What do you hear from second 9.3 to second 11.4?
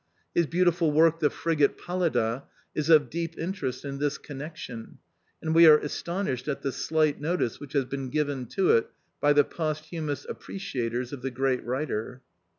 the posthumous appreciators of the